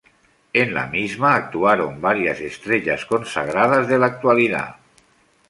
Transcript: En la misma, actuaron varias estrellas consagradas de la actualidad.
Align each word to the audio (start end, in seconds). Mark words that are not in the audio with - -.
En 0.61 0.71
la 0.77 0.87
misma, 0.87 1.35
actuaron 1.35 2.01
varias 2.01 2.39
estrellas 2.39 3.05
consagradas 3.05 3.87
de 3.87 3.99
la 3.99 4.07
actualidad. 4.07 4.77